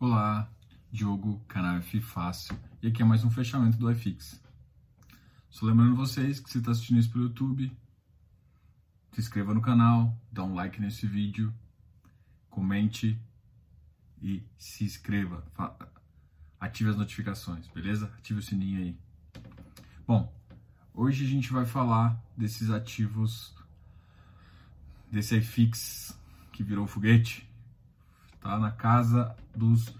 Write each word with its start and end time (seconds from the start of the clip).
Olá, 0.00 0.50
Diogo, 0.90 1.38
canal 1.46 1.76
F 1.76 2.00
Fácil, 2.00 2.58
e 2.82 2.88
aqui 2.88 3.00
é 3.00 3.04
mais 3.04 3.22
um 3.22 3.30
fechamento 3.30 3.78
do 3.78 3.88
iFix. 3.92 4.42
Só 5.48 5.66
lembrando 5.66 5.94
vocês 5.94 6.40
que 6.40 6.50
se 6.50 6.58
está 6.58 6.72
assistindo 6.72 6.98
isso 6.98 7.12
pelo 7.12 7.26
YouTube, 7.26 7.70
se 9.12 9.20
inscreva 9.20 9.54
no 9.54 9.62
canal, 9.62 10.20
dá 10.32 10.42
um 10.42 10.52
like 10.52 10.80
nesse 10.80 11.06
vídeo, 11.06 11.54
comente 12.50 13.16
e 14.20 14.42
se 14.58 14.82
inscreva, 14.82 15.44
ative 16.58 16.90
as 16.90 16.96
notificações, 16.96 17.68
beleza? 17.68 18.12
Ative 18.18 18.40
o 18.40 18.42
sininho 18.42 18.80
aí. 18.80 18.98
Bom, 20.04 20.34
hoje 20.92 21.24
a 21.24 21.28
gente 21.28 21.52
vai 21.52 21.64
falar 21.64 22.20
desses 22.36 22.68
ativos, 22.68 23.54
desse 25.10 25.36
iFix 25.36 26.18
que 26.52 26.64
virou 26.64 26.84
foguete, 26.84 27.48
tá 28.44 28.58
na 28.58 28.70
casa 28.70 29.34
dos 29.56 29.92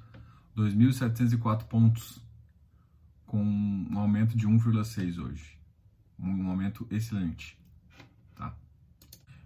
2.704 0.54 1.64
pontos, 1.64 2.20
com 3.26 3.42
um 3.42 3.98
aumento 3.98 4.36
de 4.36 4.46
1,6 4.46 5.18
hoje. 5.18 5.58
Um 6.18 6.48
aumento 6.50 6.86
excelente. 6.90 7.58
Tá? 8.36 8.54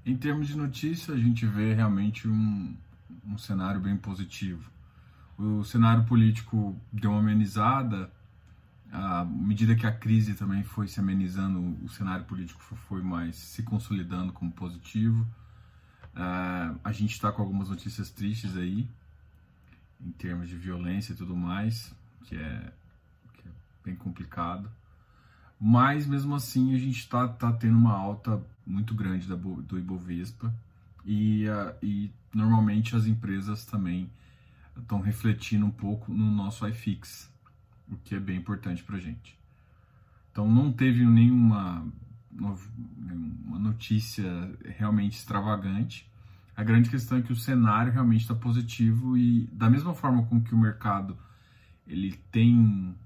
Em 0.04 0.16
termos 0.16 0.48
de 0.48 0.56
notícia, 0.56 1.14
a 1.14 1.16
gente 1.16 1.46
vê 1.46 1.72
realmente 1.72 2.26
um, 2.28 2.76
um 3.24 3.38
cenário 3.38 3.80
bem 3.80 3.96
positivo. 3.96 4.68
O 5.38 5.62
cenário 5.62 6.04
político 6.04 6.76
deu 6.92 7.12
uma 7.12 7.20
amenizada, 7.20 8.12
à 8.90 9.24
medida 9.24 9.76
que 9.76 9.86
a 9.86 9.92
crise 9.92 10.34
também 10.34 10.64
foi 10.64 10.88
se 10.88 10.98
amenizando, 10.98 11.60
o 11.84 11.88
cenário 11.88 12.24
político 12.24 12.60
foi 12.60 13.00
mais 13.00 13.36
se 13.36 13.62
consolidando 13.62 14.32
como 14.32 14.50
positivo. 14.50 15.24
A 16.88 16.92
gente 16.92 17.12
está 17.12 17.30
com 17.30 17.42
algumas 17.42 17.68
notícias 17.68 18.10
tristes 18.10 18.56
aí, 18.56 18.88
em 20.00 20.10
termos 20.12 20.48
de 20.48 20.56
violência 20.56 21.12
e 21.12 21.16
tudo 21.16 21.36
mais, 21.36 21.94
que 22.24 22.34
é, 22.34 22.72
que 23.34 23.46
é 23.46 23.50
bem 23.84 23.94
complicado. 23.94 24.70
Mas 25.60 26.06
mesmo 26.06 26.34
assim 26.34 26.74
a 26.74 26.78
gente 26.78 27.00
está 27.00 27.28
tá 27.28 27.52
tendo 27.52 27.76
uma 27.76 27.92
alta 27.92 28.42
muito 28.66 28.94
grande 28.94 29.28
da, 29.28 29.34
do 29.34 29.78
Ibovespa 29.78 30.54
e, 31.04 31.44
e 31.82 32.10
normalmente 32.32 32.96
as 32.96 33.04
empresas 33.04 33.66
também 33.66 34.10
estão 34.74 35.00
refletindo 35.02 35.66
um 35.66 35.70
pouco 35.70 36.10
no 36.10 36.30
nosso 36.30 36.66
iFix, 36.66 37.30
o 37.86 37.96
que 37.98 38.14
é 38.14 38.20
bem 38.20 38.38
importante 38.38 38.82
para 38.82 38.98
gente. 38.98 39.38
Então 40.32 40.50
não 40.50 40.72
teve 40.72 41.04
nenhuma 41.04 41.86
uma 42.30 43.58
notícia 43.58 44.26
realmente 44.64 45.18
extravagante. 45.18 46.08
A 46.58 46.64
grande 46.64 46.90
questão 46.90 47.18
é 47.18 47.22
que 47.22 47.32
o 47.32 47.36
cenário 47.36 47.92
realmente 47.92 48.22
está 48.22 48.34
positivo 48.34 49.16
e 49.16 49.46
da 49.52 49.70
mesma 49.70 49.94
forma 49.94 50.26
com 50.26 50.42
que 50.42 50.52
o 50.52 50.58
mercado 50.58 51.16
ele 51.86 52.14
tem 52.32 52.96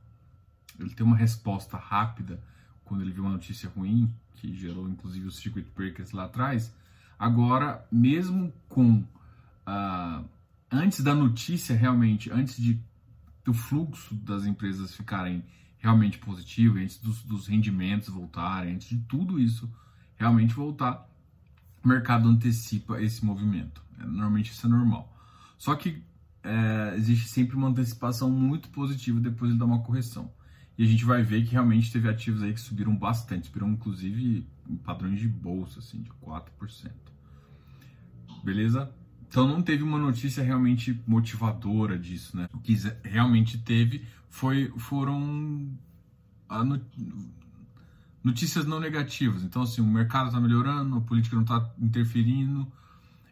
ele 0.81 0.94
tem 0.94 1.05
uma 1.05 1.19
resposta 1.19 1.77
rápida 1.77 2.42
quando 2.83 3.03
ele 3.03 3.12
vê 3.12 3.20
uma 3.20 3.28
notícia 3.28 3.69
ruim 3.77 4.11
que 4.36 4.56
gerou 4.56 4.89
inclusive 4.89 5.27
os 5.27 5.36
circuit 5.36 5.70
breakers 5.77 6.12
lá 6.12 6.25
atrás. 6.25 6.75
Agora, 7.19 7.86
mesmo 7.92 8.50
com 8.70 9.00
uh, 9.00 10.25
antes 10.70 11.05
da 11.05 11.14
notícia 11.14 11.77
realmente, 11.77 12.33
antes 12.33 12.56
de 12.56 12.81
do 13.44 13.53
fluxo 13.53 14.14
das 14.14 14.47
empresas 14.47 14.97
ficarem 14.97 15.44
realmente 15.77 16.16
positivo, 16.16 16.78
antes 16.78 16.97
dos, 16.97 17.22
dos 17.22 17.48
rendimentos 17.48 18.09
voltarem, 18.09 18.77
antes 18.77 18.89
de 18.89 18.98
tudo 19.00 19.39
isso 19.39 19.70
realmente 20.16 20.55
voltar, 20.55 21.06
o 21.84 21.88
mercado 21.88 22.28
antecipa 22.28 23.00
esse 23.00 23.25
movimento. 23.25 23.83
É, 23.98 24.05
normalmente 24.05 24.52
isso 24.52 24.66
é 24.66 24.70
normal. 24.70 25.12
Só 25.58 25.75
que 25.75 26.02
é, 26.42 26.94
existe 26.97 27.28
sempre 27.28 27.56
uma 27.56 27.69
antecipação 27.69 28.30
muito 28.30 28.69
positiva 28.70 29.20
depois 29.20 29.52
de 29.52 29.58
dar 29.58 29.64
uma 29.64 29.80
correção. 29.80 30.30
E 30.77 30.84
a 30.84 30.86
gente 30.86 31.05
vai 31.05 31.22
ver 31.22 31.44
que 31.44 31.53
realmente 31.53 31.92
teve 31.92 32.08
ativos 32.08 32.42
aí 32.42 32.53
que 32.53 32.60
subiram 32.60 32.97
bastante, 32.97 33.47
subiram 33.47 33.70
inclusive 33.70 34.47
em 34.69 34.76
padrões 34.76 35.21
de 35.21 35.28
bolsa, 35.28 35.81
assim, 35.81 36.03
de 36.03 36.10
4%. 36.25 36.91
Beleza? 38.42 38.92
Então 39.28 39.47
não 39.47 39.62
teve 39.62 39.82
uma 39.82 39.98
notícia 39.98 40.42
realmente 40.42 41.00
motivadora 41.06 41.98
disso, 41.98 42.37
né? 42.37 42.48
O 42.53 42.59
que 42.59 42.75
realmente 43.04 43.59
teve 43.59 44.04
foi, 44.28 44.72
foram 44.78 45.71
notícias 48.22 48.65
não 48.66 48.78
negativas. 48.78 49.43
Então, 49.43 49.62
assim, 49.62 49.81
o 49.81 49.87
mercado 49.87 50.28
está 50.28 50.41
melhorando, 50.41 50.97
a 50.97 51.00
política 51.00 51.37
não 51.37 51.43
está 51.43 51.71
interferindo, 51.78 52.71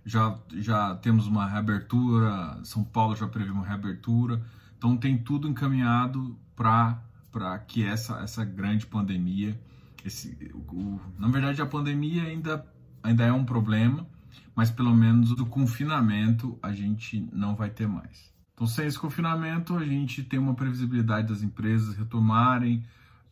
já, 0.05 0.37
já 0.55 0.95
temos 0.97 1.27
uma 1.27 1.47
reabertura, 1.47 2.59
São 2.65 2.83
Paulo 2.83 3.15
já 3.15 3.28
prevê 3.28 3.51
uma 3.51 3.67
reabertura. 3.67 4.43
Então, 4.77 4.97
tem 4.97 5.19
tudo 5.19 5.49
encaminhado 5.49 6.37
para 6.56 7.59
que 7.67 7.84
essa, 7.84 8.21
essa 8.21 8.45
grande 8.45 8.87
pandemia, 8.87 9.61
esse, 10.05 10.51
o, 10.55 11.01
na 11.19 11.28
verdade, 11.28 11.61
a 11.61 11.67
pandemia 11.67 12.25
ainda, 12.25 12.67
ainda 13.03 13.25
é 13.25 13.33
um 13.33 13.45
problema, 13.45 14.07
mas 14.55 14.71
pelo 14.71 14.95
menos 14.95 15.34
do 15.34 15.47
confinamento 15.47 16.59
a 16.62 16.72
gente 16.72 17.28
não 17.33 17.55
vai 17.55 17.71
ter 17.71 17.87
mais. 17.87 18.31
Então, 18.55 18.67
sem 18.67 18.87
esse 18.87 18.99
confinamento, 18.99 19.75
a 19.75 19.84
gente 19.84 20.22
tem 20.22 20.39
uma 20.39 20.55
previsibilidade 20.55 21.28
das 21.28 21.43
empresas 21.43 21.97
retomarem, 21.97 22.84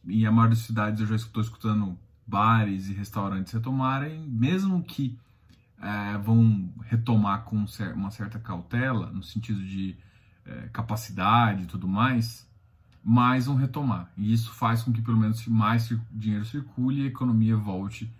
e 0.09 0.27
a 0.27 0.33
maioria 0.33 0.57
das 0.57 0.65
cidades 0.65 1.01
eu 1.01 1.07
já 1.07 1.17
estou 1.17 1.43
escutando 1.43 1.99
bares 2.27 2.89
e 2.89 2.93
restaurantes 2.93 3.53
retomarem, 3.53 4.21
mesmo 4.29 4.83
que 4.83 5.19
é, 5.81 6.19
vão 6.19 6.73
retomar 6.85 7.45
com 7.45 7.65
uma 7.95 8.11
certa 8.11 8.39
cautela, 8.39 9.11
no 9.11 9.23
sentido 9.23 9.63
de 9.65 9.97
é, 10.45 10.69
capacidade 10.73 11.63
e 11.63 11.67
tudo 11.67 11.87
mais, 11.87 12.47
mas 13.03 13.47
vão 13.47 13.55
retomar. 13.55 14.11
E 14.17 14.33
isso 14.33 14.53
faz 14.53 14.83
com 14.83 14.93
que 14.93 15.01
pelo 15.01 15.17
menos 15.17 15.47
mais 15.47 15.89
dinheiro 16.11 16.45
circule 16.45 17.03
e 17.03 17.05
a 17.05 17.09
economia 17.09 17.57
volte 17.57 18.13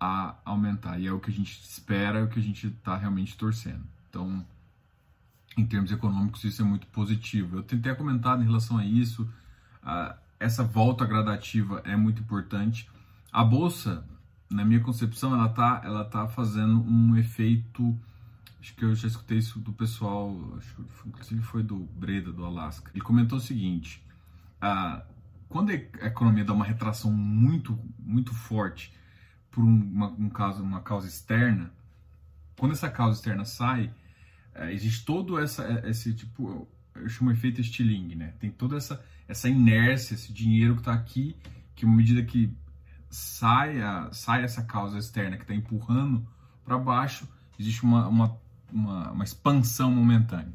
a 0.00 0.36
aumentar. 0.44 0.98
E 0.98 1.06
é 1.06 1.12
o 1.12 1.20
que 1.20 1.30
a 1.30 1.34
gente 1.34 1.60
espera, 1.62 2.20
é 2.20 2.22
o 2.22 2.28
que 2.28 2.38
a 2.38 2.42
gente 2.42 2.68
está 2.68 2.96
realmente 2.96 3.36
torcendo. 3.36 3.82
Então, 4.08 4.44
em 5.56 5.66
termos 5.66 5.90
econômicos, 5.90 6.44
isso 6.44 6.62
é 6.62 6.64
muito 6.64 6.86
positivo. 6.86 7.58
Eu 7.58 7.62
tentei 7.62 7.94
comentar 7.94 8.40
em 8.40 8.44
relação 8.44 8.78
a 8.78 8.84
isso. 8.84 9.28
Essa 10.38 10.62
volta 10.62 11.04
gradativa 11.04 11.82
é 11.84 11.96
muito 11.96 12.22
importante. 12.22 12.88
A 13.32 13.44
bolsa, 13.44 14.04
na 14.50 14.64
minha 14.64 14.80
concepção, 14.80 15.34
ela 15.34 15.48
tá, 15.48 15.82
ela 15.84 16.04
tá 16.04 16.28
fazendo 16.28 16.82
um 16.82 17.16
efeito. 17.16 17.98
Acho 18.60 18.74
que 18.74 18.84
eu 18.84 18.94
já 18.94 19.08
escutei 19.08 19.38
isso 19.38 19.58
do 19.58 19.72
pessoal, 19.72 20.36
acho 20.56 20.74
que 20.74 21.08
inclusive 21.08 21.42
foi 21.42 21.62
do 21.62 21.76
Breda, 21.76 22.32
do 22.32 22.44
Alasca. 22.44 22.90
Ele 22.92 23.02
comentou 23.02 23.38
o 23.38 23.40
seguinte: 23.40 24.02
uh, 24.62 25.02
quando 25.48 25.70
a 25.70 25.74
economia 26.06 26.44
dá 26.44 26.52
uma 26.52 26.64
retração 26.64 27.12
muito, 27.12 27.78
muito 27.98 28.34
forte 28.34 28.92
por 29.50 29.64
uma, 29.64 30.08
um 30.08 30.28
caso, 30.28 30.62
uma 30.62 30.80
causa 30.80 31.08
externa, 31.08 31.72
quando 32.56 32.72
essa 32.72 32.90
causa 32.90 33.16
externa 33.16 33.44
sai, 33.44 33.92
é, 34.54 34.72
existe 34.72 35.04
todo 35.04 35.38
essa, 35.38 35.64
é, 35.64 35.90
esse 35.90 36.12
tipo, 36.12 36.68
eu 37.00 37.08
chamo 37.08 37.30
efeito 37.30 37.60
estilingue, 37.60 38.14
né? 38.14 38.34
Tem 38.38 38.50
toda 38.50 38.76
essa, 38.76 39.02
essa 39.26 39.48
inércia, 39.48 40.14
esse 40.14 40.32
dinheiro 40.32 40.74
que 40.74 40.80
está 40.80 40.92
aqui, 40.92 41.36
que 41.74 41.84
à 41.84 41.88
medida 41.88 42.22
que 42.22 42.52
sai, 43.10 43.80
a, 43.80 44.10
sai 44.12 44.42
essa 44.44 44.62
causa 44.62 44.98
externa 44.98 45.36
que 45.36 45.42
está 45.42 45.54
empurrando 45.54 46.26
para 46.64 46.78
baixo, 46.78 47.26
existe 47.58 47.82
uma, 47.82 48.06
uma, 48.08 48.36
uma, 48.72 49.10
uma, 49.10 49.24
expansão 49.24 49.90
momentânea. 49.90 50.52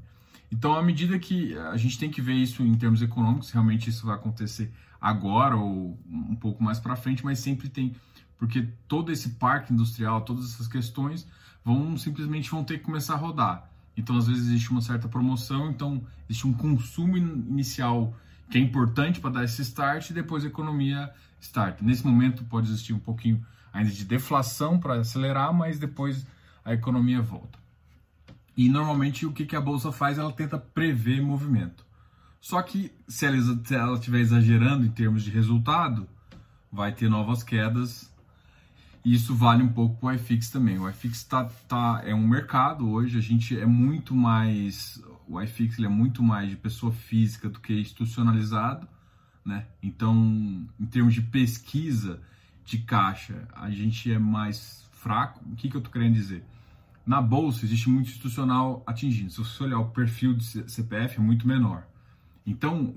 Então, 0.52 0.76
à 0.76 0.84
medida 0.84 1.18
que 1.18 1.58
a 1.58 1.78
gente 1.78 1.98
tem 1.98 2.12
que 2.12 2.22
ver 2.22 2.36
isso 2.36 2.62
em 2.62 2.76
termos 2.76 3.02
econômicos, 3.02 3.50
realmente 3.52 3.90
isso 3.90 4.06
vai 4.06 4.16
acontecer 4.16 4.72
agora 5.02 5.58
ou 5.58 6.00
um 6.08 6.36
pouco 6.36 6.64
mais 6.64 6.80
para 6.80 6.96
frente, 6.96 7.26
mas 7.26 7.40
sempre 7.40 7.68
tem, 7.68 7.96
porque 8.38 8.70
todo 8.88 9.12
esse 9.12 9.32
parque 9.32 9.74
industrial, 9.74 10.22
todas 10.22 10.54
essas 10.54 10.68
questões 10.68 11.28
vão 11.66 11.98
simplesmente 11.98 12.50
vão 12.50 12.64
ter 12.64 12.78
que 12.78 12.84
começar 12.84 13.16
a 13.16 13.18
rodar. 13.18 13.73
Então, 13.96 14.18
às 14.18 14.28
vezes, 14.28 14.48
existe 14.48 14.72
uma 14.72 14.82
certa 14.82 15.08
promoção, 15.08 15.70
então 15.70 16.02
existe 16.30 16.48
um 16.48 16.54
consumo 16.54 17.18
inicial 17.18 18.14
que 18.50 18.58
é 18.58 18.62
importante 18.62 19.20
para 19.20 19.32
dar 19.32 19.44
esse 19.44 19.62
start 19.62 20.10
e 20.10 20.14
depois 20.14 20.44
a 20.44 20.48
economia 20.48 21.12
start. 21.40 21.82
Nesse 21.82 22.06
momento 22.06 22.44
pode 22.46 22.68
existir 22.68 22.94
um 22.94 23.00
pouquinho 23.00 23.44
ainda 23.72 23.90
de 23.90 24.06
deflação 24.06 24.80
para 24.80 25.00
acelerar, 25.00 25.54
mas 25.54 25.80
depois 25.80 26.26
a 26.64 26.74
economia 26.74 27.22
volta. 27.22 27.58
E 28.56 28.70
normalmente 28.70 29.26
o 29.26 29.32
que, 29.32 29.56
a 29.56 29.62
bolsa 29.62 29.92
faz? 29.92 30.18
Ela 30.18 30.32
tenta 30.32 30.58
prever 30.58 31.22
movimento. 31.22 31.84
Só 32.40 32.62
que 32.62 32.92
se 33.08 33.26
ela 33.26 33.96
estiver 33.96 34.20
exagerando 34.20 34.86
em 34.86 34.92
termos 34.92 35.24
de 35.24 35.32
resultado, 35.32 36.08
vai 36.72 36.92
ter 36.92 37.10
novas 37.10 37.42
quedas 37.42 38.13
e 39.06 39.14
isso 39.14 39.36
vale 39.36 39.62
um 39.62 39.68
pouco 39.68 39.98
para 39.98 40.08
o 40.08 40.12
iFix 40.14 40.50
também. 40.50 40.80
O 40.80 40.90
iFix 40.90 41.24
tá, 41.26 41.46
tá, 41.68 42.02
é 42.06 42.16
um 42.16 42.26
mercado 42.26 42.90
hoje, 42.90 43.18
a 43.18 43.22
gente 43.22 43.60
é 43.60 43.66
muito 43.66 44.16
mais. 44.16 45.04
O 45.28 45.42
iFix 45.42 45.78
ele 45.78 45.88
é 45.88 45.90
muito 45.90 46.24
mais 46.24 46.50
de 46.50 46.56
pessoa 46.56 46.92
física 46.92 47.50
do 47.50 47.60
que 47.60 47.74
institucionalizado. 47.74 48.88
Né? 49.46 49.66
Então, 49.82 50.16
em 50.80 50.86
termos 50.86 51.14
de 51.14 51.22
pesquisa 51.22 52.22
de 52.64 52.78
caixa, 52.78 53.46
a 53.54 53.70
gente 53.70 54.10
é 54.10 54.18
mais 54.18 54.90
fraco. 54.94 55.44
O 55.52 55.56
que, 55.56 55.70
que 55.70 55.76
eu 55.76 55.80
estou 55.80 55.92
querendo 55.92 56.14
dizer? 56.14 56.46
Na 57.06 57.22
bolsa 57.22 57.66
existe 57.66 57.90
muito 57.90 58.08
institucional 58.08 58.82
atingindo. 58.88 59.32
Se 59.32 59.40
você 59.40 59.64
olhar 59.64 59.80
o 59.80 59.90
perfil 59.90 60.34
de 60.34 60.46
CPF 60.72 61.18
é 61.18 61.22
muito 61.22 61.46
menor. 61.46 61.86
Então, 62.46 62.96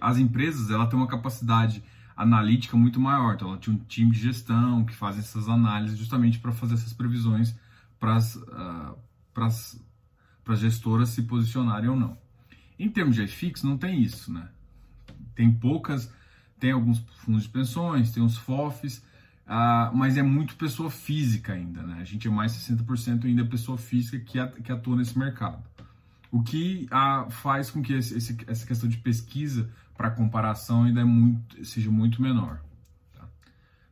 as 0.00 0.18
empresas 0.18 0.70
ela 0.70 0.86
tem 0.86 0.98
uma 0.98 1.06
capacidade 1.06 1.82
analítica 2.16 2.76
muito 2.76 3.00
maior. 3.00 3.34
Então, 3.34 3.48
ela 3.48 3.58
tinha 3.58 3.74
um 3.74 3.78
time 3.78 4.10
de 4.10 4.20
gestão 4.20 4.84
que 4.84 4.94
faz 4.94 5.18
essas 5.18 5.48
análises 5.48 5.98
justamente 5.98 6.38
para 6.38 6.52
fazer 6.52 6.74
essas 6.74 6.92
previsões 6.92 7.54
para 7.98 8.16
as 8.16 8.34
uh, 8.34 8.96
gestoras 10.56 11.10
se 11.10 11.22
posicionarem 11.22 11.88
ou 11.88 11.96
não. 11.96 12.18
Em 12.78 12.88
termos 12.88 13.14
de 13.14 13.22
IFIX, 13.22 13.62
não 13.62 13.78
tem 13.78 14.02
isso, 14.02 14.32
né? 14.32 14.48
Tem 15.36 15.52
poucas, 15.52 16.12
tem 16.58 16.72
alguns 16.72 16.98
fundos 17.24 17.44
de 17.44 17.48
pensões, 17.48 18.10
tem 18.10 18.22
os 18.22 18.36
FOFs, 18.36 18.98
uh, 19.46 19.94
mas 19.94 20.16
é 20.16 20.22
muito 20.22 20.56
pessoa 20.56 20.90
física 20.90 21.52
ainda, 21.52 21.82
né? 21.82 21.98
A 22.00 22.04
gente 22.04 22.26
é 22.26 22.30
mais 22.30 22.52
60% 22.52 23.24
ainda 23.24 23.44
pessoa 23.44 23.78
física 23.78 24.18
que, 24.18 24.62
que 24.62 24.72
atua 24.72 24.96
nesse 24.96 25.16
mercado. 25.16 25.62
O 26.30 26.42
que 26.42 26.88
uh, 26.90 27.30
faz 27.30 27.70
com 27.70 27.82
que 27.82 27.92
esse, 27.92 28.16
esse, 28.16 28.36
essa 28.48 28.66
questão 28.66 28.88
de 28.88 28.96
pesquisa 28.96 29.70
para 29.96 30.10
comparação 30.10 30.84
ainda 30.84 31.00
é 31.00 31.04
muito, 31.04 31.64
seja 31.64 31.90
muito 31.90 32.20
menor. 32.20 32.62
Tá? 33.12 33.28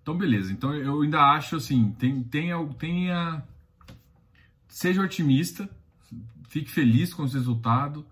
Então, 0.02 0.16
beleza. 0.16 0.52
Então, 0.52 0.74
eu 0.74 1.02
ainda 1.02 1.20
acho 1.32 1.56
assim, 1.56 1.92
tem, 1.98 2.22
tenha, 2.22 2.64
tenha, 2.78 3.42
seja 4.68 5.02
otimista, 5.02 5.68
fique 6.48 6.70
feliz 6.70 7.14
com 7.14 7.22
o 7.22 7.28
resultado, 7.28 8.06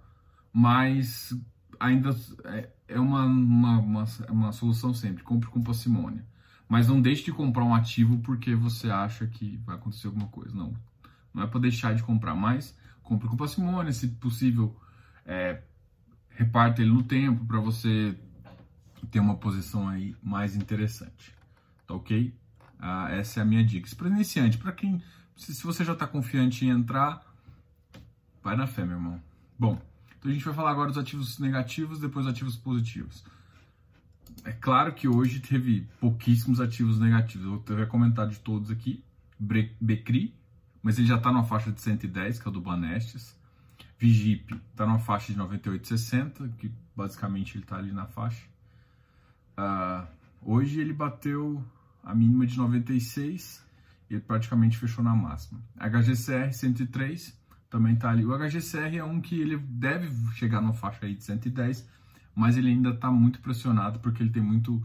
mas 0.52 1.34
ainda 1.78 2.10
é, 2.44 2.68
é 2.88 3.00
uma, 3.00 3.24
uma, 3.24 3.78
uma, 3.78 4.04
uma 4.28 4.52
solução 4.52 4.94
sempre. 4.94 5.22
Compre 5.22 5.48
com 5.48 5.62
parcimônia. 5.62 6.24
Mas 6.68 6.86
não 6.86 7.00
deixe 7.00 7.24
de 7.24 7.32
comprar 7.32 7.64
um 7.64 7.74
ativo 7.74 8.18
porque 8.18 8.54
você 8.54 8.90
acha 8.90 9.26
que 9.26 9.56
vai 9.64 9.76
acontecer 9.76 10.06
alguma 10.06 10.28
coisa. 10.28 10.54
Não. 10.54 10.74
Não 11.32 11.42
é 11.42 11.46
para 11.46 11.60
deixar 11.60 11.94
de 11.94 12.02
comprar, 12.02 12.34
mas 12.34 12.76
compre 13.02 13.26
com 13.26 13.36
parcimônia, 13.36 13.92
se 13.92 14.08
possível, 14.08 14.76
é, 15.24 15.62
reparta 16.38 16.80
ele 16.80 16.92
no 16.92 17.02
tempo 17.02 17.44
para 17.44 17.58
você 17.58 18.16
ter 19.10 19.18
uma 19.18 19.36
posição 19.36 19.88
aí 19.88 20.14
mais 20.22 20.54
interessante. 20.54 21.34
Tá 21.84 21.94
ok? 21.94 22.32
Ah, 22.78 23.10
essa 23.10 23.40
é 23.40 23.42
a 23.42 23.44
minha 23.44 23.64
dica. 23.64 23.92
Para 23.96 24.08
iniciante, 24.08 24.56
para 24.56 24.70
quem. 24.70 25.02
Se, 25.36 25.64
você 25.64 25.84
já 25.84 25.94
está 25.94 26.06
confiante 26.06 26.64
em 26.64 26.68
entrar, 26.68 27.26
vai 28.40 28.56
na 28.56 28.68
fé, 28.68 28.84
meu 28.84 28.96
irmão. 28.96 29.20
Bom, 29.58 29.80
então 30.16 30.30
a 30.30 30.34
gente 30.34 30.44
vai 30.44 30.54
falar 30.54 30.70
agora 30.70 30.90
dos 30.90 30.98
ativos 30.98 31.40
negativos, 31.40 31.98
depois 31.98 32.24
dos 32.24 32.32
ativos 32.32 32.56
positivos. 32.56 33.24
É 34.44 34.52
claro 34.52 34.94
que 34.94 35.08
hoje 35.08 35.40
teve 35.40 35.88
pouquíssimos 35.98 36.60
ativos 36.60 37.00
negativos. 37.00 37.46
Eu 37.68 37.76
vou 37.76 37.86
comentar 37.88 38.28
de 38.28 38.38
todos 38.38 38.70
aqui. 38.70 39.02
Becri, 39.80 40.34
mas 40.82 40.98
ele 40.98 41.08
já 41.08 41.16
está 41.16 41.32
numa 41.32 41.44
faixa 41.44 41.72
de 41.72 41.80
110, 41.80 42.38
que 42.38 42.46
é 42.46 42.50
o 42.50 42.52
do 42.52 42.60
Banestes. 42.60 43.37
Vigip 43.98 44.54
está 44.70 44.86
numa 44.86 45.00
faixa 45.00 45.32
de 45.32 45.38
98,60, 45.38 46.54
que 46.56 46.72
basicamente 46.96 47.56
ele 47.56 47.64
está 47.64 47.76
ali 47.76 47.90
na 47.90 48.06
faixa. 48.06 48.46
Uh, 49.58 50.06
hoje 50.40 50.80
ele 50.80 50.92
bateu 50.92 51.64
a 52.02 52.14
mínima 52.14 52.46
de 52.46 52.56
96 52.56 53.66
e 54.08 54.14
ele 54.14 54.22
praticamente 54.22 54.78
fechou 54.78 55.02
na 55.02 55.14
máxima. 55.14 55.60
HGCR 55.76 56.52
103 56.52 57.36
também 57.68 57.94
está 57.94 58.10
ali. 58.10 58.24
O 58.24 58.38
HGCR 58.38 58.96
é 58.96 59.04
um 59.04 59.20
que 59.20 59.40
ele 59.40 59.58
deve 59.58 60.08
chegar 60.34 60.60
numa 60.60 60.72
faixa 60.72 61.04
aí 61.04 61.14
de 61.14 61.24
110, 61.24 61.88
mas 62.34 62.56
ele 62.56 62.68
ainda 62.68 62.90
está 62.90 63.10
muito 63.10 63.40
pressionado 63.40 63.98
porque 63.98 64.22
ele 64.22 64.30
tem 64.30 64.42
muito 64.42 64.76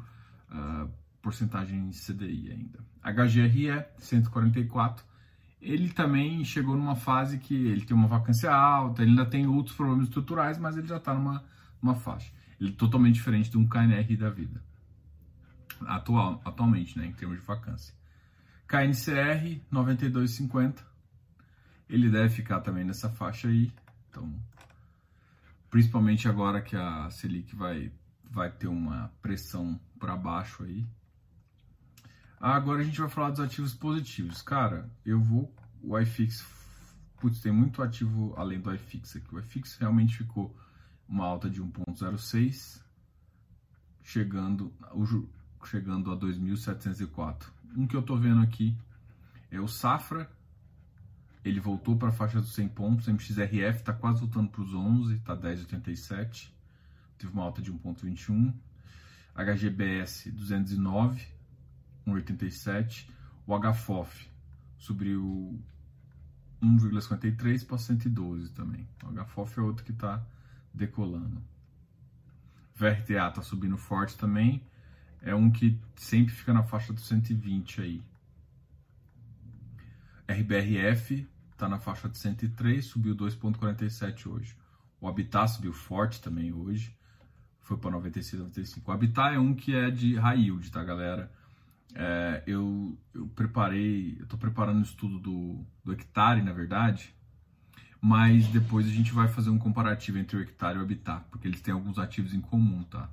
uh, 0.52 0.90
porcentagem 1.22 1.88
de 1.90 2.00
CDI 2.00 2.52
ainda. 2.52 2.80
HGRE 3.04 3.86
144 4.00 5.06
ele 5.64 5.90
também 5.90 6.44
chegou 6.44 6.76
numa 6.76 6.96
fase 6.96 7.38
que 7.40 7.56
ele 7.56 7.86
tem 7.86 7.96
uma 7.96 8.08
vacância 8.08 8.54
alta, 8.54 9.02
ele 9.02 9.12
ainda 9.12 9.26
tem 9.26 9.48
outros 9.48 9.76
problemas 9.76 10.08
estruturais, 10.08 10.58
mas 10.58 10.78
ele 10.78 10.88
já 10.88 10.98
está 10.98 11.14
numa, 11.14 11.44
numa 11.82 11.96
faixa. 11.96 12.32
Ele 12.60 12.72
é 12.72 12.76
totalmente 12.76 13.16
diferente 13.16 13.50
de 13.50 13.58
um 13.58 13.68
KNR 13.68 14.18
da 14.18 14.30
vida. 14.30 14.62
Atual, 15.82 16.42
atualmente, 16.44 16.98
né, 16.98 17.06
em 17.06 17.14
termos 17.14 17.40
de 17.40 17.46
vacância. 17.46 17.96
KNCR 18.68 19.62
92,50. 19.72 20.80
Ele 21.90 22.10
deve 22.10 22.30
ficar 22.30 22.60
também 22.60 22.84
nessa 22.84 23.10
faixa 23.10 23.48
aí. 23.48 23.72
Então, 24.10 24.34
principalmente 25.70 26.28
agora 26.28 26.62
que 26.62 26.76
a 26.76 27.10
Selic 27.10 27.56
vai, 27.56 27.92
vai 28.30 28.52
ter 28.52 28.68
uma 28.68 29.12
pressão 29.22 29.80
para 29.98 30.16
baixo 30.18 30.64
aí, 30.64 30.86
Agora 32.44 32.82
a 32.82 32.84
gente 32.84 33.00
vai 33.00 33.08
falar 33.08 33.30
dos 33.30 33.40
ativos 33.40 33.74
positivos. 33.74 34.42
Cara, 34.42 34.92
eu 35.06 35.18
vou. 35.18 35.50
O 35.82 35.98
iFix. 35.98 36.46
Putz, 37.18 37.40
tem 37.40 37.54
muito 37.54 37.82
ativo 37.82 38.34
além 38.36 38.60
do 38.60 38.74
iFix 38.76 39.16
aqui. 39.16 39.34
O 39.34 39.40
iFix 39.40 39.78
realmente 39.78 40.18
ficou 40.18 40.54
uma 41.08 41.24
alta 41.24 41.50
de 41.50 41.64
1,06, 41.64 42.82
chegando, 44.02 44.74
chegando 45.64 46.12
a 46.12 46.18
2.704. 46.18 47.46
Um 47.78 47.88
que 47.88 47.96
eu 47.96 48.02
tô 48.02 48.18
vendo 48.18 48.42
aqui 48.42 48.78
é 49.50 49.62
o 49.62 49.68
Safra. 49.70 50.30
Ele 51.46 51.62
voltou 51.62 51.96
para 51.98 52.10
a 52.10 52.12
faixa 52.12 52.42
dos 52.42 52.54
100 52.56 52.68
pontos. 52.68 53.08
MXRF 53.08 53.80
está 53.80 53.94
quase 53.94 54.20
voltando 54.20 54.50
para 54.50 54.64
os 54.64 54.74
11, 54.74 55.16
está 55.16 55.34
10,87. 55.34 56.52
Teve 57.18 57.32
uma 57.32 57.44
alta 57.44 57.62
de 57.62 57.72
1,21. 57.72 58.54
HGBS 59.34 60.30
209 60.30 61.42
1,87. 62.08 63.10
O 63.46 63.58
HFOF 63.58 64.30
subiu 64.78 65.60
1,53 66.62 67.66
para 67.66 67.78
112 67.78 68.52
também. 68.54 68.88
O 69.04 69.24
HFOF 69.24 69.60
é 69.60 69.62
outro 69.62 69.84
que 69.84 69.92
está 69.92 70.26
decolando. 70.74 71.42
VRTA 72.76 73.28
está 73.30 73.42
subindo 73.42 73.78
forte 73.78 74.18
também. 74.18 74.64
É 75.22 75.34
um 75.34 75.52
que 75.52 75.80
sempre 75.96 76.34
fica 76.34 76.54
na 76.54 76.64
faixa 76.64 76.92
dos 76.92 77.08
120 77.08 77.82
aí. 77.82 78.04
RBRF 80.28 81.28
está 81.52 81.68
na 81.70 81.80
faixa 81.80 82.10
de 82.10 82.18
103, 82.18 82.84
subiu 82.84 83.16
2,47 83.16 84.28
hoje. 84.28 84.56
O 85.00 85.08
Habitat 85.08 85.52
subiu 85.52 85.74
forte 85.74 86.22
também 86.22 86.54
hoje, 86.54 86.98
foi 87.62 87.78
para 87.78 87.92
96, 87.92 88.42
95. 88.42 88.90
O 88.90 88.94
Habitat 88.94 89.36
é 89.36 89.40
um 89.40 89.54
que 89.54 89.76
é 89.76 89.90
de 89.90 90.16
high 90.16 90.40
yield, 90.40 90.72
tá, 90.72 90.84
galera? 90.84 91.32
É, 91.96 92.44
eu, 92.48 92.98
eu 93.14 93.28
preparei, 93.28 94.18
eu 94.20 94.24
estou 94.24 94.40
preparando 94.40 94.80
o 94.80 94.84
estudo 94.84 95.20
do, 95.20 95.66
do 95.84 95.94
hectare, 95.94 96.42
na 96.42 96.52
verdade, 96.52 97.14
mas 98.02 98.48
depois 98.48 98.88
a 98.88 98.92
gente 98.92 99.14
vai 99.14 99.28
fazer 99.28 99.50
um 99.50 99.60
comparativo 99.60 100.18
entre 100.18 100.38
o 100.38 100.42
hectare 100.42 100.78
e 100.78 100.80
o 100.80 100.84
habitat, 100.84 101.24
porque 101.30 101.48
eles 101.48 101.62
têm 101.62 101.74
alguns 101.74 102.00
ativos 102.00 102.34
em 102.34 102.42
comum, 102.42 102.84
tá? 102.84 103.10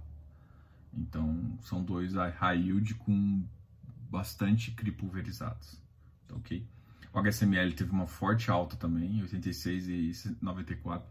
Então, 0.93 1.59
são 1.63 1.85
dois 1.85 2.15
high 2.15 2.59
yield 2.59 2.95
com 2.95 3.45
bastante 4.11 4.73
CRI 4.73 4.91
pulverizados, 4.91 5.81
tá 6.27 6.35
ok? 6.35 6.67
O 7.13 7.19
HSML 7.19 7.73
teve 7.73 7.91
uma 7.91 8.07
forte 8.07 8.51
alta 8.51 8.77
também, 8.77 9.21
86 9.23 9.89
e 9.89 10.37
94. 10.41 11.07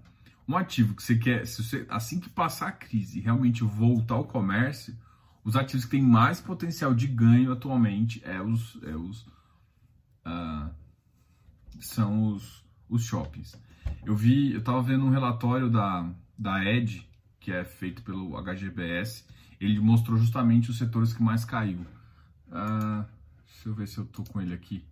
Um 0.48 0.58
ativo 0.58 0.96
que 0.96 1.04
você 1.04 1.16
quer, 1.16 1.46
se 1.46 1.64
você, 1.64 1.86
assim 1.90 2.20
que 2.20 2.30
passar 2.30 2.70
a 2.70 2.72
crise, 2.72 3.20
realmente 3.20 3.64
voltar 3.64 4.16
ao 4.16 4.24
comércio, 4.24 4.96
os 5.50 5.56
ativos 5.56 5.86
que 5.86 5.92
têm 5.92 6.02
mais 6.04 6.40
potencial 6.40 6.94
de 6.94 7.08
ganho 7.08 7.52
atualmente 7.52 8.22
é 8.24 8.40
os, 8.40 8.78
é 8.84 8.96
os 8.96 9.22
uh, 10.24 10.70
são 11.80 12.28
os, 12.28 12.64
os 12.88 13.04
shoppings. 13.04 13.60
Eu 14.06 14.16
vi, 14.16 14.52
eu 14.52 14.60
estava 14.60 14.80
vendo 14.84 15.06
um 15.06 15.10
relatório 15.10 15.68
da, 15.68 16.08
da 16.38 16.64
ED, 16.64 17.04
que 17.40 17.52
é 17.52 17.66
feito 17.66 18.04
pelo 18.04 18.40
HGBS, 18.40 19.26
ele 19.60 19.80
mostrou 19.80 20.20
justamente 20.20 20.70
os 20.70 20.78
setores 20.78 21.14
que 21.14 21.24
mais 21.24 21.44
caiu. 21.44 21.80
Uh, 22.50 23.04
deixa 23.48 23.70
eu 23.70 23.74
ver 23.74 23.88
se 23.88 23.98
eu 23.98 24.06
tô 24.06 24.24
com 24.24 24.40
ele 24.40 24.54
aqui. 24.54 24.86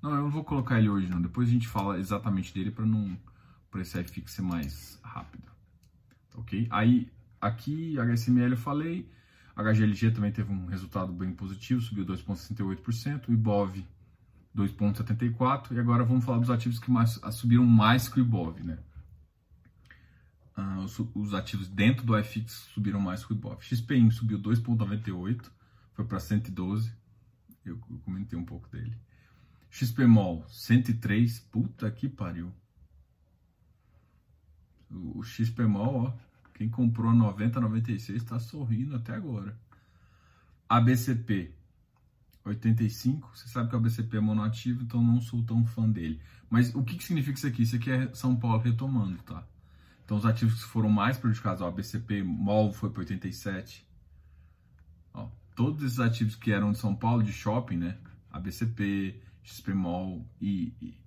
Não, 0.00 0.10
eu 0.10 0.22
não 0.22 0.30
vou 0.30 0.44
colocar 0.44 0.78
ele 0.78 0.88
hoje 0.88 1.08
não. 1.08 1.20
Depois 1.20 1.48
a 1.48 1.50
gente 1.52 1.66
fala 1.66 1.98
exatamente 1.98 2.54
dele 2.54 2.70
para 2.70 2.86
não 2.86 3.18
para 3.68 3.80
esse 3.80 4.00
iFix 4.00 4.30
ser 4.30 4.42
mais 4.42 5.00
rápido. 5.02 5.50
Ok? 6.36 6.68
Aí 6.70 7.10
aqui 7.40 7.98
HSML 7.98 8.52
eu 8.52 8.56
falei, 8.56 9.10
HGLG 9.62 10.12
também 10.12 10.30
teve 10.30 10.52
um 10.52 10.66
resultado 10.66 11.12
bem 11.12 11.32
positivo, 11.32 11.80
subiu 11.80 12.06
2,68%, 12.06 13.28
o 13.28 13.32
IBOV 13.32 13.84
2,74%, 14.56 15.72
e 15.72 15.80
agora 15.80 16.04
vamos 16.04 16.24
falar 16.24 16.38
dos 16.38 16.50
ativos 16.50 16.78
que 16.78 16.90
mais, 16.90 17.20
subiram 17.32 17.66
mais 17.66 18.08
que 18.08 18.20
o 18.20 18.22
IBOV, 18.22 18.62
né? 18.62 18.78
Ah, 20.56 20.80
os, 20.80 20.98
os, 21.14 21.34
ativos 21.34 21.68
dentro 21.68 22.04
do 22.04 22.20
FX 22.22 22.68
subiram 22.72 23.00
mais 23.00 23.24
que 23.24 23.32
o 23.32 23.36
IBOV. 23.36 23.60
XPIN 23.60 24.10
subiu 24.10 24.38
2,98%, 24.38 25.50
foi 25.92 26.04
para 26.04 26.18
112%, 26.18 26.92
eu, 27.64 27.78
eu 27.90 27.98
comentei 27.98 28.38
um 28.38 28.44
pouco 28.44 28.68
dele. 28.68 28.96
XPMOL 29.70 30.46
103, 30.48 31.40
puta 31.40 31.90
que 31.90 32.08
pariu. 32.08 32.52
O 34.90 35.22
XPMOL, 35.22 36.06
ó, 36.06 36.27
quem 36.58 36.68
comprou 36.68 37.14
90, 37.14 37.60
96 37.60 38.20
está 38.20 38.36
sorrindo 38.40 38.96
até 38.96 39.14
agora. 39.14 39.56
ABCP 40.68 41.52
85. 42.44 43.30
Você 43.32 43.46
sabe 43.46 43.68
que 43.68 43.76
o 43.76 43.78
ABCP 43.78 44.16
é 44.16 44.20
monoativo, 44.20 44.82
então 44.82 45.00
não 45.00 45.20
sou 45.20 45.40
tão 45.44 45.64
fã 45.64 45.88
dele. 45.88 46.20
Mas 46.50 46.74
o 46.74 46.82
que, 46.82 46.96
que 46.96 47.04
significa 47.04 47.38
isso 47.38 47.46
aqui? 47.46 47.62
Isso 47.62 47.76
aqui 47.76 47.92
é 47.92 48.12
São 48.12 48.34
Paulo 48.34 48.58
retomando, 48.58 49.22
tá? 49.22 49.46
Então 50.04 50.16
os 50.16 50.26
ativos 50.26 50.64
que 50.64 50.68
foram 50.68 50.90
mais 50.90 51.16
prejudicados, 51.16 51.62
o 51.62 51.64
ABCP, 51.64 52.24
MOL 52.24 52.72
foi 52.72 52.90
para 52.90 53.00
87. 53.02 53.86
Ó, 55.14 55.28
todos 55.54 55.84
esses 55.84 56.00
ativos 56.00 56.34
que 56.34 56.50
eram 56.50 56.72
de 56.72 56.78
São 56.78 56.92
Paulo, 56.92 57.22
de 57.22 57.32
shopping, 57.32 57.76
né? 57.76 57.98
ABCP, 58.32 59.22
XPMOL 59.44 60.26
e, 60.40 60.74
e 60.82 60.98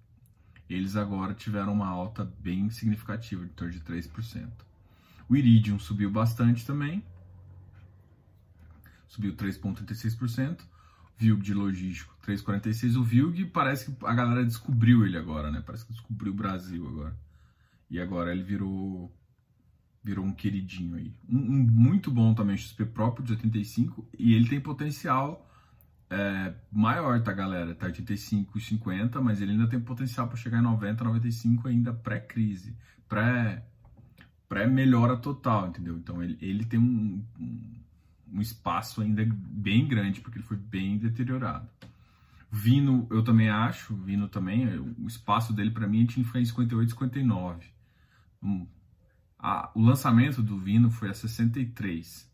eles 0.69 0.95
agora 0.95 1.33
tiveram 1.33 1.73
uma 1.73 1.89
alta 1.89 2.23
bem 2.23 2.69
significativa, 2.69 3.43
de 3.43 3.51
torno 3.51 3.73
de 3.73 3.81
3%. 3.81 4.70
O 5.31 5.35
Iridium 5.37 5.79
subiu 5.79 6.11
bastante 6.11 6.65
também, 6.65 7.01
subiu 9.07 9.33
3,36%. 9.33 10.59
VILG 11.17 11.41
de 11.41 11.53
logístico 11.53 12.13
3,46. 12.27 12.97
O 12.97 13.03
VILG 13.03 13.45
parece 13.45 13.89
que 13.89 14.05
a 14.05 14.13
galera 14.13 14.43
descobriu 14.43 15.05
ele 15.05 15.17
agora, 15.17 15.49
né? 15.49 15.63
Parece 15.65 15.85
que 15.85 15.93
descobriu 15.93 16.33
o 16.33 16.35
Brasil 16.35 16.85
agora. 16.85 17.17
E 17.89 17.97
agora 17.97 18.33
ele 18.33 18.43
virou 18.43 19.09
virou 20.03 20.25
um 20.25 20.33
queridinho 20.33 20.97
aí. 20.97 21.13
Um, 21.29 21.37
um 21.37 21.63
muito 21.63 22.11
bom 22.11 22.33
também, 22.33 22.57
XP 22.57 22.83
próprio 22.87 23.23
de 23.23 23.31
85, 23.31 24.09
e 24.19 24.33
ele 24.33 24.49
tem 24.49 24.59
potencial 24.59 25.49
é, 26.09 26.53
maior, 26.69 27.23
tá, 27.23 27.31
galera? 27.31 27.73
Tá 27.73 27.85
85 27.85 28.57
e 28.57 28.61
50, 28.61 29.21
mas 29.21 29.39
ele 29.39 29.53
ainda 29.53 29.67
tem 29.67 29.79
potencial 29.79 30.27
para 30.27 30.35
chegar 30.35 30.59
em 30.59 30.63
90, 30.63 31.05
95 31.05 31.69
ainda 31.69 31.93
pré-crise, 31.93 32.75
pré 33.07 33.70
pré-melhora 34.51 35.15
total, 35.15 35.69
entendeu? 35.69 35.95
Então 35.95 36.21
ele, 36.21 36.37
ele 36.41 36.65
tem 36.65 36.77
um, 36.77 37.23
um, 37.39 37.73
um, 38.33 38.41
espaço 38.41 39.01
ainda 39.01 39.25
bem 39.25 39.87
grande, 39.87 40.19
porque 40.19 40.39
ele 40.39 40.45
foi 40.45 40.57
bem 40.57 40.97
deteriorado. 40.97 41.69
Vino, 42.51 43.07
eu 43.09 43.23
também 43.23 43.49
acho, 43.49 43.95
Vino 43.95 44.27
também, 44.27 44.77
o 44.77 45.07
espaço 45.07 45.53
dele 45.53 45.71
para 45.71 45.87
mim 45.87 46.05
tinha 46.05 46.21
que 46.21 46.27
ficar 46.27 46.41
em 46.41 46.45
58, 46.45 46.89
59. 46.91 47.65
Um, 48.43 48.67
a, 49.39 49.71
o 49.73 49.81
lançamento 49.81 50.43
do 50.43 50.59
Vino 50.59 50.91
foi 50.91 51.09
a 51.09 51.13
63. 51.13 52.29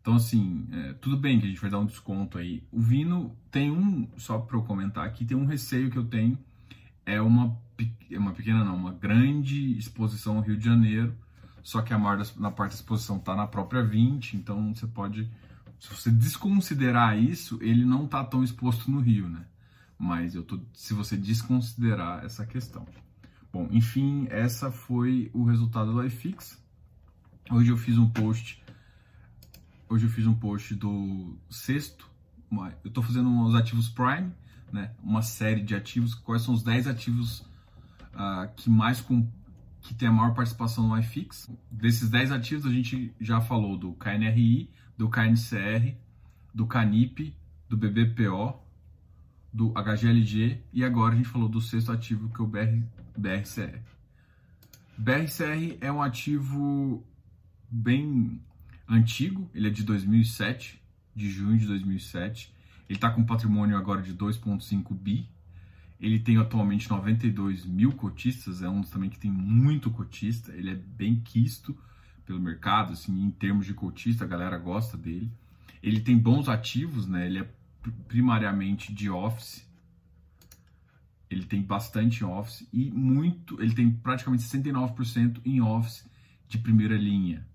Então, 0.00 0.14
assim, 0.14 0.68
é, 0.70 0.92
tudo 0.92 1.16
bem 1.16 1.40
que 1.40 1.46
a 1.46 1.48
gente 1.48 1.60
vai 1.60 1.70
dar 1.70 1.80
um 1.80 1.86
desconto 1.86 2.38
aí. 2.38 2.62
O 2.70 2.80
Vino 2.80 3.36
tem 3.50 3.68
um, 3.72 4.08
só 4.16 4.38
para 4.38 4.56
eu 4.56 4.62
comentar 4.62 5.04
aqui, 5.04 5.24
tem 5.24 5.36
um 5.36 5.44
receio 5.44 5.90
que 5.90 5.98
eu 5.98 6.04
tenho, 6.04 6.38
é 7.04 7.20
uma, 7.20 7.58
é 8.10 8.18
uma 8.18 8.32
pequena, 8.32 8.64
não, 8.64 8.76
uma 8.76 8.92
grande 8.92 9.76
exposição 9.78 10.36
ao 10.36 10.42
Rio 10.42 10.56
de 10.56 10.64
Janeiro, 10.64 11.14
só 11.62 11.82
que 11.82 11.92
a 11.92 11.98
maior 11.98 12.24
na 12.36 12.50
parte 12.50 12.72
da 12.72 12.76
exposição 12.76 13.16
está 13.16 13.36
na 13.36 13.46
própria 13.46 13.82
20, 13.82 14.36
então 14.36 14.74
você 14.74 14.86
pode, 14.86 15.30
se 15.78 15.88
você 15.90 16.10
desconsiderar 16.10 17.18
isso, 17.18 17.58
ele 17.62 17.84
não 17.84 18.04
está 18.04 18.24
tão 18.24 18.42
exposto 18.42 18.90
no 18.90 19.00
Rio, 19.00 19.28
né? 19.28 19.44
Mas 19.98 20.34
eu 20.34 20.42
tô, 20.42 20.58
se 20.72 20.94
você 20.94 21.16
desconsiderar 21.16 22.24
essa 22.24 22.44
questão. 22.44 22.86
Bom, 23.52 23.68
enfim, 23.70 24.26
essa 24.30 24.72
foi 24.72 25.30
o 25.32 25.44
resultado 25.44 25.92
do 25.92 26.04
iFix. 26.04 26.60
Hoje 27.50 27.70
eu 27.70 27.76
fiz 27.76 27.98
um 27.98 28.08
post 28.08 28.62
Hoje 29.92 30.06
eu 30.06 30.10
fiz 30.10 30.26
um 30.26 30.32
post 30.32 30.74
do 30.74 31.36
sexto, 31.50 32.08
eu 32.82 32.88
estou 32.88 33.02
fazendo 33.02 33.42
os 33.42 33.54
ativos 33.54 33.90
Prime, 33.90 34.32
né? 34.72 34.90
Uma 35.02 35.22
série 35.22 35.60
de 35.60 35.74
ativos, 35.74 36.14
quais 36.14 36.42
são 36.42 36.54
os 36.54 36.62
10 36.62 36.86
ativos 36.86 37.40
uh, 38.14 38.52
que 38.56 38.70
mais 38.70 39.00
com, 39.00 39.28
que 39.80 39.94
tem 39.94 40.08
a 40.08 40.12
maior 40.12 40.34
participação 40.34 40.88
no 40.88 40.98
iFix. 40.98 41.50
Desses 41.70 42.08
10 42.08 42.32
ativos 42.32 42.66
a 42.66 42.70
gente 42.70 43.14
já 43.20 43.40
falou 43.40 43.76
do 43.76 43.92
KNRI, 43.92 44.70
do 44.96 45.08
KNCR, 45.08 45.94
do 46.54 46.66
CANIP, 46.66 47.36
do 47.68 47.76
BBPO, 47.76 48.60
do 49.52 49.72
HGLG 49.72 50.60
e 50.72 50.82
agora 50.84 51.14
a 51.14 51.16
gente 51.16 51.28
falou 51.28 51.48
do 51.48 51.60
sexto 51.60 51.92
ativo 51.92 52.30
que 52.30 52.40
é 52.40 52.44
o 52.44 52.46
BR, 52.46 52.82
BRCR. 53.16 53.80
BRCR 54.96 55.78
é 55.80 55.92
um 55.92 56.02
ativo 56.02 57.04
bem 57.70 58.40
antigo, 58.88 59.50
ele 59.54 59.68
é 59.68 59.70
de 59.70 59.82
2007, 59.82 60.80
de 61.14 61.30
junho 61.30 61.58
de 61.58 61.66
2007. 61.66 62.54
Ele 62.88 62.96
está 62.96 63.10
com 63.10 63.24
patrimônio 63.24 63.76
agora 63.76 64.02
de 64.02 64.14
2,5 64.14 64.94
bi. 64.94 65.28
Ele 66.00 66.18
tem 66.18 66.36
atualmente 66.36 66.90
92 66.90 67.64
mil 67.64 67.92
cotistas, 67.92 68.62
é 68.62 68.68
um 68.68 68.80
dos 68.80 68.90
também 68.90 69.08
que 69.08 69.18
tem 69.18 69.30
muito 69.30 69.90
cotista. 69.90 70.52
Ele 70.52 70.70
é 70.70 70.74
bem 70.74 71.16
quisto 71.20 71.76
pelo 72.24 72.40
mercado, 72.40 72.92
assim, 72.92 73.24
em 73.24 73.30
termos 73.30 73.66
de 73.66 73.74
cotista, 73.74 74.24
a 74.24 74.28
galera 74.28 74.58
gosta 74.58 74.96
dele. 74.96 75.30
Ele 75.82 76.00
tem 76.00 76.16
bons 76.16 76.48
ativos, 76.48 77.06
né? 77.06 77.26
Ele 77.26 77.40
é 77.40 77.48
primariamente 78.08 78.92
de 78.92 79.10
office. 79.10 79.66
Ele 81.28 81.44
tem 81.44 81.62
bastante 81.62 82.22
office 82.24 82.68
e 82.72 82.90
muito, 82.90 83.60
ele 83.62 83.74
tem 83.74 83.90
praticamente 83.90 84.42
69% 84.42 85.40
em 85.44 85.62
office 85.62 86.06
de 86.46 86.58
primeira 86.58 86.96
linha. 86.96 87.46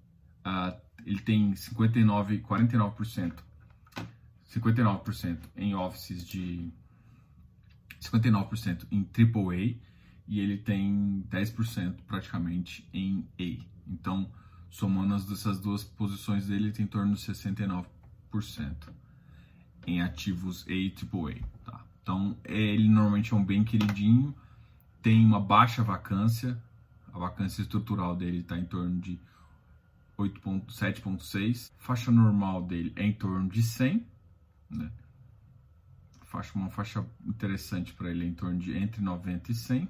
Uh, 0.44 0.76
ele 1.06 1.20
tem 1.20 1.56
59, 1.56 2.40
49%, 2.40 3.34
59% 4.50 5.40
em 5.56 5.76
offices 5.76 6.26
de 6.26 6.72
59% 8.00 8.86
em 8.92 9.02
AAA 9.02 9.76
e 10.28 10.40
ele 10.40 10.58
tem 10.58 11.26
10% 11.30 11.96
praticamente 12.06 12.88
em 12.94 13.28
A. 13.40 13.66
Então, 13.88 14.30
somando 14.70 15.16
as 15.16 15.26
dessas 15.26 15.60
duas 15.60 15.84
posições 15.84 16.48
dele, 16.48 16.66
ele 16.66 16.72
tem 16.74 16.86
em 16.86 16.88
torno 16.88 17.16
de 17.16 17.22
69% 17.22 17.86
em 19.86 20.02
ativos 20.02 20.66
A 20.68 20.74
e 20.74 20.94
AAA. 20.94 21.36
Tá? 21.64 21.86
Então, 22.02 22.38
ele 22.44 22.88
normalmente 22.90 23.34
é 23.34 23.38
um 23.38 23.44
bem 23.44 23.64
queridinho, 23.64 24.36
tem 25.02 25.26
uma 25.26 25.40
baixa 25.40 25.84
vacância, 25.84 26.62
a 27.14 27.20
vacância 27.20 27.62
estrutural 27.62 28.16
dele 28.16 28.40
está 28.40 28.58
em 28.58 28.66
torno 28.66 29.00
de 29.00 29.20
7.6. 30.18 31.72
Faixa 31.78 32.12
normal 32.12 32.64
dele 32.64 32.92
é 32.96 33.06
em 33.06 33.14
torno 33.14 33.50
de 33.50 33.64
100, 33.64 34.06
né? 34.70 34.92
Faixa, 36.24 36.52
uma 36.56 36.70
faixa 36.70 37.06
interessante 37.26 37.94
para 37.94 38.10
ele 38.12 38.26
é 38.26 38.28
em 38.28 38.34
torno 38.34 38.60
de 38.60 38.76
entre 38.78 39.02
90 39.02 39.52
e 39.52 39.56
100. 39.56 39.90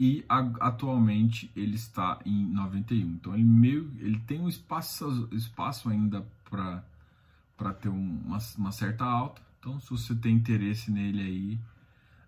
E 0.00 0.24
a, 0.28 0.38
atualmente 0.60 1.50
ele 1.56 1.74
está 1.74 2.20
em 2.24 2.46
91. 2.46 3.14
Então 3.14 3.34
ele 3.34 3.44
meio 3.44 3.92
ele 3.98 4.20
tem 4.20 4.40
um 4.40 4.48
espaço, 4.48 5.28
espaço 5.32 5.88
ainda 5.88 6.24
para 6.48 7.74
ter 7.74 7.88
um, 7.88 8.20
uma, 8.24 8.38
uma, 8.56 8.72
certa 8.72 9.04
alta. 9.04 9.42
Então 9.58 9.80
se 9.80 9.90
você 9.90 10.14
tem 10.14 10.36
interesse 10.36 10.92
nele 10.92 11.20
aí, 11.20 11.60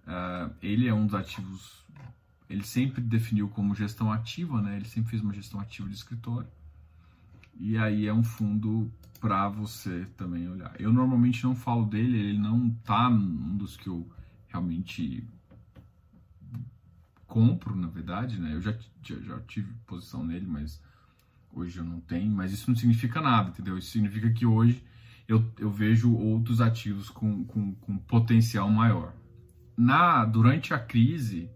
uh, 0.07 0.55
ele 0.61 0.89
é 0.89 0.95
um 0.95 1.07
dos 1.07 1.15
ativos. 1.15 1.85
Ele 2.49 2.65
sempre 2.65 3.01
definiu 3.01 3.49
como 3.49 3.77
gestão 3.77 4.13
ativa, 4.13 4.61
né? 4.61 4.75
Ele 4.75 4.89
sempre 4.89 5.11
fez 5.11 5.23
uma 5.23 5.33
gestão 5.33 5.61
ativa 5.61 5.89
de 5.89 5.95
escritório. 5.95 6.49
E 7.61 7.77
aí 7.77 8.07
é 8.07 8.13
um 8.13 8.23
fundo 8.23 8.91
para 9.21 9.47
você 9.51 10.07
também 10.17 10.49
olhar. 10.49 10.75
Eu 10.81 10.91
normalmente 10.91 11.45
não 11.45 11.55
falo 11.55 11.85
dele, 11.85 12.19
ele 12.19 12.39
não 12.39 12.71
tá 12.71 13.11
um 13.11 13.55
dos 13.59 13.77
que 13.77 13.87
eu 13.87 14.11
realmente 14.49 15.29
compro, 17.27 17.77
na 17.77 17.87
verdade, 17.87 18.41
né? 18.41 18.55
Eu 18.55 18.63
já, 18.63 18.75
já, 19.03 19.17
já 19.21 19.39
tive 19.41 19.75
posição 19.87 20.25
nele, 20.25 20.47
mas 20.47 20.83
hoje 21.53 21.77
eu 21.77 21.85
não 21.85 22.01
tenho. 22.01 22.35
Mas 22.35 22.51
isso 22.51 22.71
não 22.71 22.75
significa 22.75 23.21
nada, 23.21 23.51
entendeu? 23.51 23.77
Isso 23.77 23.91
significa 23.91 24.31
que 24.33 24.47
hoje 24.47 24.83
eu, 25.29 25.45
eu 25.59 25.71
vejo 25.71 26.15
outros 26.15 26.63
ativos 26.63 27.11
com, 27.11 27.45
com, 27.45 27.75
com 27.75 27.99
potencial 27.99 28.71
maior. 28.71 29.15
Na, 29.77 30.25
durante 30.25 30.73
a 30.73 30.79
crise, 30.79 31.51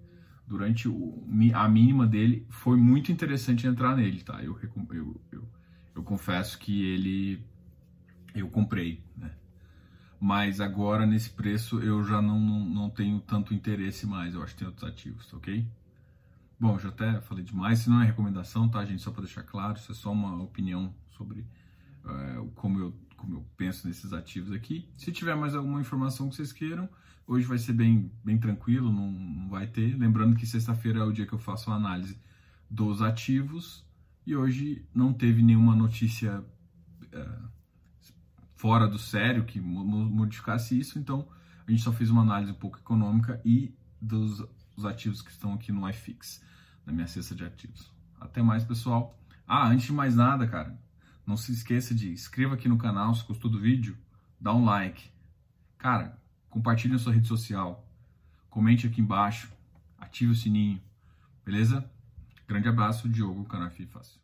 durante 0.46 0.86
o, 0.86 1.26
a 1.54 1.66
mínima 1.66 2.06
dele, 2.06 2.46
foi 2.50 2.76
muito 2.76 3.10
interessante 3.10 3.66
entrar 3.66 3.96
nele, 3.96 4.22
tá? 4.22 4.44
Eu, 4.44 4.58
eu, 4.92 5.22
eu 5.32 5.48
eu 5.94 6.02
confesso 6.02 6.58
que 6.58 6.84
ele 6.84 7.44
eu 8.34 8.48
comprei, 8.48 9.02
né? 9.16 9.32
Mas 10.20 10.60
agora 10.60 11.06
nesse 11.06 11.30
preço 11.30 11.80
eu 11.80 12.02
já 12.02 12.20
não, 12.20 12.40
não, 12.40 12.64
não 12.64 12.90
tenho 12.90 13.20
tanto 13.20 13.54
interesse 13.54 14.06
mais, 14.06 14.34
eu 14.34 14.42
acho 14.42 14.54
que 14.54 14.60
tem 14.60 14.68
outros 14.68 14.88
ativos, 14.88 15.26
tá 15.26 15.36
ok? 15.36 15.66
Bom, 16.58 16.78
já 16.78 16.88
até 16.88 17.20
falei 17.20 17.44
demais, 17.44 17.80
isso 17.80 17.90
não 17.90 18.00
é 18.00 18.06
recomendação, 18.06 18.68
tá, 18.68 18.84
gente? 18.84 19.02
Só 19.02 19.10
para 19.10 19.24
deixar 19.24 19.42
claro, 19.42 19.76
isso 19.76 19.92
é 19.92 19.94
só 19.94 20.10
uma 20.12 20.42
opinião 20.42 20.94
sobre 21.10 21.46
é, 22.04 22.46
como, 22.54 22.78
eu, 22.78 22.94
como 23.16 23.36
eu 23.36 23.46
penso 23.56 23.86
nesses 23.86 24.12
ativos 24.12 24.52
aqui. 24.52 24.88
Se 24.96 25.12
tiver 25.12 25.34
mais 25.34 25.54
alguma 25.54 25.80
informação 25.80 26.28
que 26.28 26.36
vocês 26.36 26.52
queiram, 26.52 26.88
hoje 27.26 27.46
vai 27.46 27.58
ser 27.58 27.72
bem, 27.72 28.10
bem 28.24 28.38
tranquilo, 28.38 28.92
não, 28.92 29.10
não 29.10 29.48
vai 29.48 29.66
ter. 29.66 29.96
Lembrando 29.96 30.36
que 30.36 30.46
sexta-feira 30.46 31.00
é 31.00 31.02
o 31.02 31.12
dia 31.12 31.26
que 31.26 31.32
eu 31.32 31.38
faço 31.38 31.70
a 31.70 31.74
análise 31.74 32.18
dos 32.70 33.02
ativos 33.02 33.83
e 34.26 34.34
hoje 34.34 34.86
não 34.94 35.12
teve 35.12 35.42
nenhuma 35.42 35.74
notícia 35.74 36.44
é, 37.12 37.38
fora 38.54 38.86
do 38.88 38.98
sério 38.98 39.44
que 39.44 39.60
modificasse 39.60 40.78
isso, 40.78 40.98
então 40.98 41.28
a 41.66 41.70
gente 41.70 41.82
só 41.82 41.92
fez 41.92 42.10
uma 42.10 42.22
análise 42.22 42.52
um 42.52 42.56
pouco 42.56 42.78
econômica 42.78 43.40
e 43.44 43.74
dos 44.00 44.46
ativos 44.84 45.22
que 45.22 45.30
estão 45.30 45.54
aqui 45.54 45.72
no 45.72 45.88
iFix, 45.88 46.42
na 46.84 46.92
minha 46.92 47.06
cesta 47.06 47.34
de 47.34 47.44
ativos. 47.44 47.90
Até 48.20 48.42
mais, 48.42 48.64
pessoal. 48.64 49.18
Ah, 49.46 49.68
antes 49.68 49.86
de 49.86 49.92
mais 49.92 50.14
nada, 50.14 50.46
cara, 50.46 50.78
não 51.26 51.36
se 51.36 51.52
esqueça 51.52 51.94
de 51.94 52.10
inscreva 52.10 52.54
aqui 52.54 52.68
no 52.68 52.78
canal 52.78 53.14
se 53.14 53.26
gostou 53.26 53.50
do 53.50 53.60
vídeo, 53.60 53.96
dá 54.40 54.54
um 54.54 54.64
like, 54.64 55.14
Cara, 55.84 56.18
compartilhe 56.48 56.94
na 56.94 56.98
sua 56.98 57.12
rede 57.12 57.28
social, 57.28 57.86
comente 58.48 58.86
aqui 58.86 59.02
embaixo, 59.02 59.52
ative 59.98 60.32
o 60.32 60.34
sininho, 60.34 60.80
beleza? 61.44 61.84
Grande 62.46 62.68
abraço, 62.68 63.08
Diogo 63.08 63.44
Canafi 63.44 63.86
Fácil. 63.86 64.23